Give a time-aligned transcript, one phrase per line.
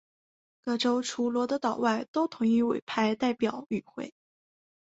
[0.61, 4.15] 各州除罗德岛外都同意委派代表与会。